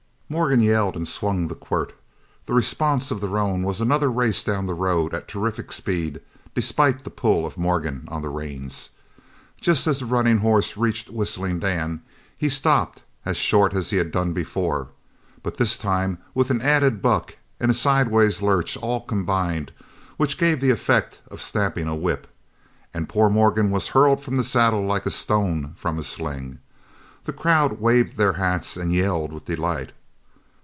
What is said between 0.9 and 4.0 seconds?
and swung the quirt. The response of the roan was